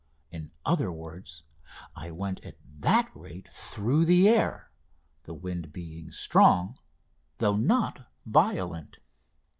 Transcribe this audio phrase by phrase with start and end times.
[0.31, 1.43] In other words,
[1.95, 4.71] I went at that rate through the air,
[5.25, 6.75] the wind being strong
[7.37, 8.97] though not violent.